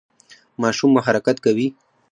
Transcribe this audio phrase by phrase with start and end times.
[0.61, 1.67] ماشوم مو حرکت کوي؟